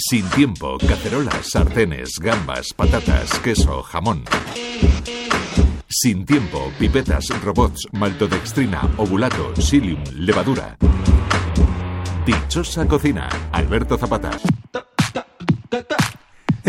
[0.00, 4.22] Sin tiempo, cacerolas, sartenes, gambas, patatas, queso, jamón.
[5.88, 10.76] Sin tiempo, pipetas, robots, maltodextrina, ovulato, psyllium, levadura.
[12.24, 14.30] Dichosa cocina, Alberto Zapata.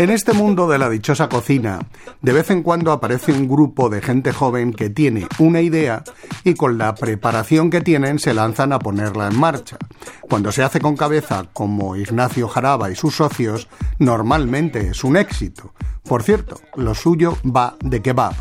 [0.00, 1.78] En este mundo de la dichosa cocina,
[2.22, 6.04] de vez en cuando aparece un grupo de gente joven que tiene una idea
[6.42, 9.76] y con la preparación que tienen se lanzan a ponerla en marcha.
[10.22, 13.68] Cuando se hace con cabeza, como Ignacio Jaraba y sus socios,
[13.98, 15.74] normalmente es un éxito.
[16.08, 18.32] Por cierto, lo suyo va de kebab.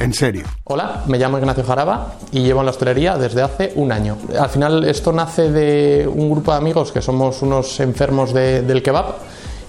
[0.00, 0.42] En serio.
[0.64, 4.18] Hola, me llamo Ignacio Jaraba y llevo en la hostelería desde hace un año.
[4.36, 9.14] Al final esto nace de un grupo de amigos que somos unos enfermos del kebab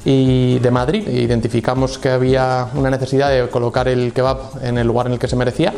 [0.05, 1.07] y de Madrid.
[1.07, 5.27] Identificamos que había una necesidad de colocar el kebab en el lugar en el que
[5.27, 5.73] se merecía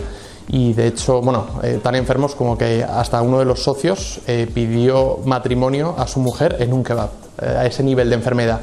[0.50, 4.50] y de hecho, bueno, eh, tan enfermos como que hasta uno de los socios eh,
[4.54, 7.10] pidió matrimonio a su mujer en un kebab,
[7.42, 8.62] eh, a ese nivel de enfermedad.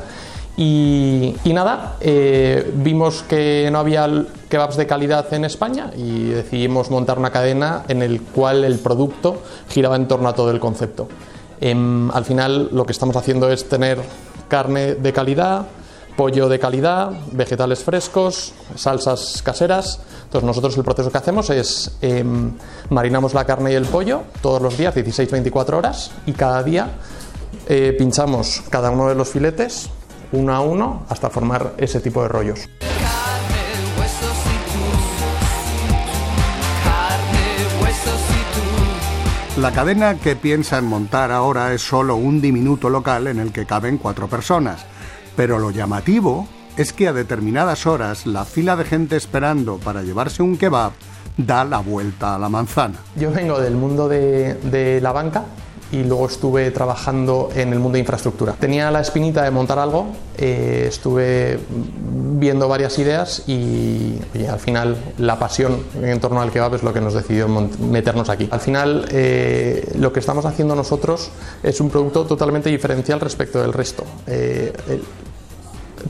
[0.56, 1.96] Y, y nada,
[2.76, 4.08] vimos que no había
[4.48, 9.42] kebabs de calidad en España y decidimos montar una cadena en el cual el producto
[9.68, 11.08] giraba en torno a todo el concepto.
[11.60, 13.98] Em, al final lo que estamos haciendo es tener
[14.54, 15.66] carne de calidad,
[16.16, 19.98] pollo de calidad, vegetales frescos, salsas caseras.
[20.26, 22.52] Entonces nosotros el proceso que hacemos es em,
[22.88, 26.88] marinamos la carne y el pollo todos los días, 16-24 horas, y cada día
[27.68, 29.90] eh, pinchamos cada uno de los filetes
[30.30, 32.68] uno a uno hasta formar ese tipo de rollos.
[39.56, 43.98] La cadena que piensan montar ahora es solo un diminuto local en el que caben
[43.98, 44.84] cuatro personas,
[45.36, 50.42] pero lo llamativo es que a determinadas horas la fila de gente esperando para llevarse
[50.42, 50.90] un kebab
[51.36, 52.98] da la vuelta a la manzana.
[53.14, 55.44] Yo vengo del mundo de, de la banca,
[55.94, 58.54] y luego estuve trabajando en el mundo de infraestructura.
[58.58, 61.60] Tenía la espinita de montar algo, eh, estuve
[62.36, 64.18] viendo varias ideas y
[64.50, 68.48] al final la pasión en torno al kebab es lo que nos decidió meternos aquí.
[68.50, 71.30] Al final eh, lo que estamos haciendo nosotros
[71.62, 74.02] es un producto totalmente diferencial respecto del resto.
[74.26, 74.72] Eh,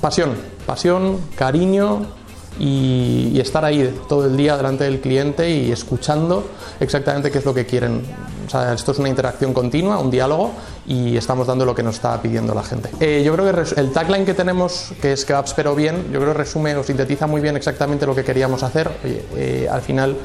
[0.01, 0.31] pasión,
[0.65, 2.24] pasión, cariño
[2.59, 6.45] y, estar ahí todo el día delante del cliente y escuchando
[6.81, 8.03] exactamente qué es lo que quieren.
[8.47, 10.53] O sea, esto es una interacción continua, un diálogo
[10.87, 12.91] y estamos dando lo que nos está pidiendo la gente.
[13.01, 16.33] Eh, yo creo que el tagline que tenemos, que es Kebabs pero bien, yo creo
[16.33, 18.91] que resume o sintetiza muy bien exactamente lo que queríamos hacer.
[19.05, 20.17] Eh, al final,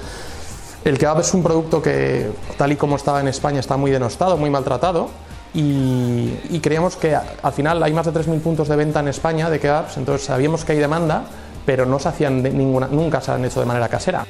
[0.86, 4.38] el kebab es un producto que, tal y como estaba en España, está muy denostado,
[4.38, 5.10] muy maltratado.
[5.54, 9.50] Y, y creíamos que al final hay más de 3.000 puntos de venta en España
[9.50, 11.24] de kebabs, entonces sabíamos que hay demanda
[11.70, 14.26] pero no se hacían de ninguna, nunca se han hecho de manera casera.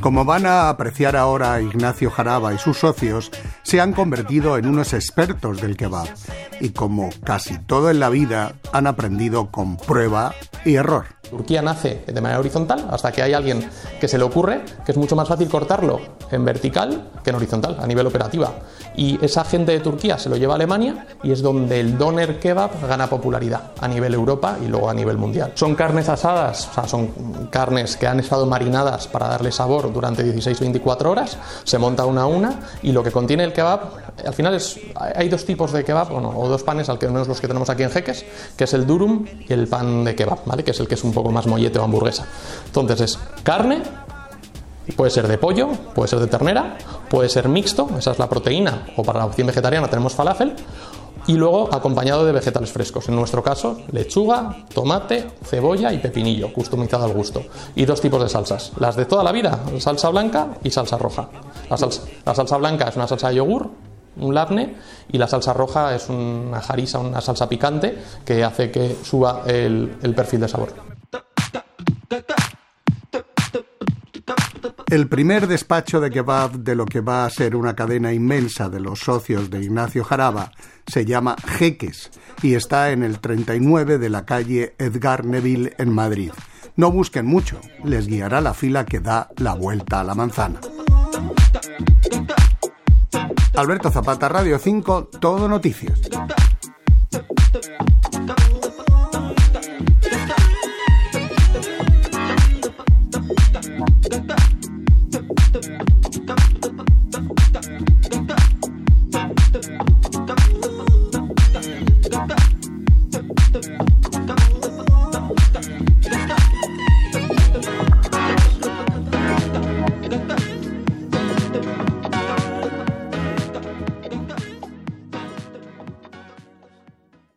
[0.00, 3.30] Como van a apreciar ahora Ignacio Jaraba y sus socios,
[3.62, 6.08] se han convertido en unos expertos del kebab
[6.60, 11.04] y como casi todo en la vida han aprendido con prueba y error.
[11.30, 13.70] Turquía nace de manera horizontal hasta que hay alguien
[14.00, 16.00] que se le ocurre que es mucho más fácil cortarlo
[16.30, 18.52] en vertical que en horizontal, a nivel operativa.
[18.96, 22.38] Y esa gente de Turquía se lo lleva a Alemania y es donde el doner
[22.40, 25.52] kebab gana popularidad a nivel Europa y luego a nivel mundial.
[25.54, 30.24] Son carnes asadas, o sea, son carnes que han estado marinadas para darle sabor durante
[30.24, 33.80] 16-24 horas, se monta una a una y lo que contiene el kebab,
[34.24, 37.48] al final es, hay dos tipos de kebab, o dos panes, al menos los que
[37.48, 38.24] tenemos aquí en Jeques,
[38.56, 40.64] que es el durum y el pan de kebab, ¿vale?
[40.64, 42.26] que es el que es un poco más mollete o hamburguesa.
[42.66, 43.82] Entonces es carne,
[44.94, 46.76] puede ser de pollo, puede ser de ternera,
[47.08, 50.54] puede ser mixto, esa es la proteína, o para la opción vegetariana tenemos falafel,
[51.26, 53.08] y luego acompañado de vegetales frescos.
[53.08, 57.42] En nuestro caso, lechuga, tomate, cebolla y pepinillo, customizado al gusto.
[57.74, 61.28] Y dos tipos de salsas, las de toda la vida, salsa blanca y salsa roja.
[61.68, 63.68] La salsa, la salsa blanca es una salsa de yogur,
[64.18, 64.76] un labne,
[65.10, 70.14] y la salsa roja es una jarisa, una salsa picante que hace que suba el
[70.14, 70.95] perfil de sabor.
[74.88, 78.78] El primer despacho de kebab de lo que va a ser una cadena inmensa de
[78.78, 80.52] los socios de Ignacio Jaraba
[80.86, 86.30] se llama Jeques y está en el 39 de la calle Edgar Neville en Madrid.
[86.76, 90.60] No busquen mucho, les guiará la fila que da la vuelta a la manzana.
[93.56, 95.98] Alberto Zapata, Radio 5, Todo Noticias.